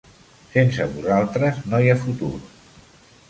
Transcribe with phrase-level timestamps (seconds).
[0.53, 2.31] Sense vosaltres no hi ha futur.